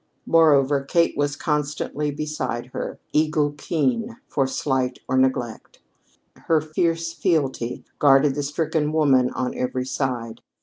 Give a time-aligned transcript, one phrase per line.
[0.25, 5.77] Moreover, Kate was constantly beside her, eagle keen for slight or neglect.
[6.47, 10.41] Her fierce fealty guarded the stricken woman on every side.